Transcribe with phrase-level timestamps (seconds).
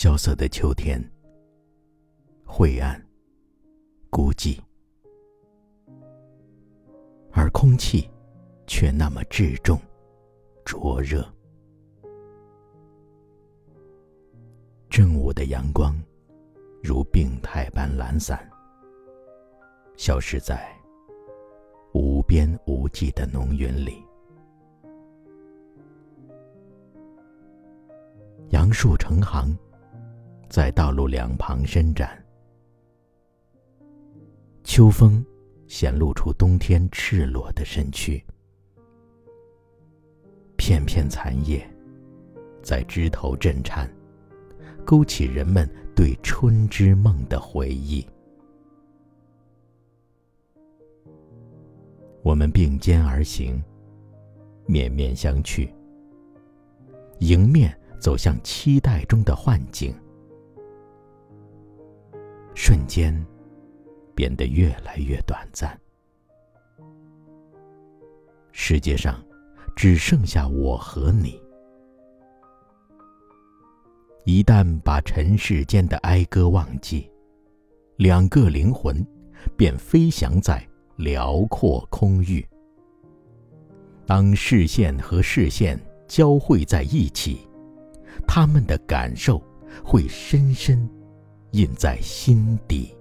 [0.00, 1.02] 萧瑟的秋天，
[2.46, 3.04] 晦暗、
[4.10, 4.56] 孤寂，
[7.32, 8.08] 而空气
[8.64, 9.76] 却那么至重、
[10.64, 11.28] 灼热。
[14.88, 16.00] 正午的阳光，
[16.80, 18.48] 如病态般懒散，
[19.96, 20.72] 消失在
[21.92, 24.00] 无边无际的浓云里。
[28.50, 29.58] 杨树成行，
[30.48, 32.22] 在道路两旁伸展。
[34.64, 35.24] 秋风
[35.66, 38.22] 显露出冬天赤裸的身躯，
[40.56, 41.68] 片片残叶
[42.62, 43.88] 在枝头震颤。
[44.84, 48.06] 勾起人们对春之梦的回忆。
[52.22, 53.62] 我们并肩而行，
[54.64, 55.68] 面面相觑，
[57.18, 59.94] 迎面走向期待中的幻境，
[62.68, 63.14] 瞬间
[64.14, 65.74] 变得越来越短暂。
[68.52, 69.24] 世界上
[69.74, 71.40] 只剩下我和你。
[74.26, 77.10] 一旦把尘世间的哀歌忘记，
[77.96, 79.02] 两个灵魂
[79.56, 80.62] 便飞翔在
[80.96, 82.46] 辽阔空域。
[84.04, 87.48] 当视线和视线交汇在一起，
[88.26, 89.42] 他们的感受
[89.82, 90.86] 会深深
[91.52, 92.97] 印在心底。